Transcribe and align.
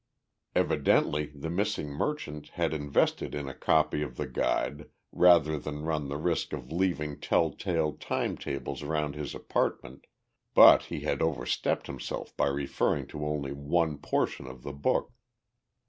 Evidently 0.55 1.27
the 1.27 1.51
missing 1.51 1.89
merchant 1.89 2.47
had 2.53 2.73
invested 2.73 3.35
in 3.35 3.47
a 3.47 3.53
copy 3.53 4.01
of 4.01 4.17
the 4.17 4.25
Guide 4.25 4.89
rather 5.11 5.59
than 5.59 5.83
run 5.83 6.07
the 6.07 6.17
risk 6.17 6.53
of 6.53 6.71
leaving 6.71 7.19
telltale 7.19 7.93
time 7.93 8.35
tables 8.35 8.81
around 8.81 9.13
his 9.13 9.35
apartment, 9.35 10.07
but 10.55 10.85
he 10.85 11.01
had 11.01 11.21
overstepped 11.21 11.85
himself 11.85 12.35
by 12.35 12.47
referring 12.47 13.05
to 13.05 13.23
only 13.23 13.51
one 13.51 13.99
portion 13.99 14.47
of 14.47 14.63
the 14.63 14.73
book. 14.73 15.13